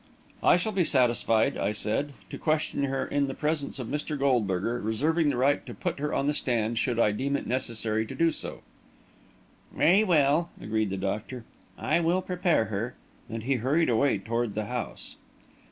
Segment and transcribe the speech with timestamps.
[0.41, 4.17] "I shall be satisfied," I said, "to question her in the presence of Mr.
[4.17, 8.07] Goldberger, reserving the right to put her on the stand, should I deem it necessary
[8.07, 8.63] to do so."
[9.71, 11.43] "Very well," agreed the doctor.
[11.77, 12.95] "I will prepare her,"
[13.29, 15.17] and he hurried away toward the house.